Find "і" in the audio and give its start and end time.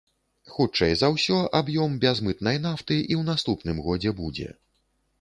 3.11-3.21